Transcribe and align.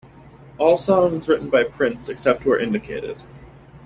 All 0.57 0.77
songs 0.77 1.27
written 1.27 1.51
by 1.51 1.63
Prince, 1.63 2.09
except 2.09 2.43
where 2.43 2.57
indicated. 2.57 3.21